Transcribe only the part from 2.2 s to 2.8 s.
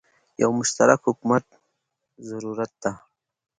زوروت